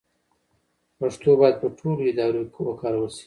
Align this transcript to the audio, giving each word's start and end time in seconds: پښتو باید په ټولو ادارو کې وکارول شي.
پښتو 0.99 1.29
باید 1.39 1.55
په 1.61 1.67
ټولو 1.77 2.01
ادارو 2.11 2.43
کې 2.53 2.59
وکارول 2.65 3.09
شي. 3.15 3.19